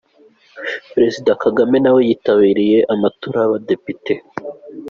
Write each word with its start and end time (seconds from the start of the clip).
Perezida 0.93 1.31
Kagame 1.43 1.77
nawe 1.83 1.99
yitabiriye 2.07 2.79
amatora 2.93 3.37
y’abadepite. 3.41 4.13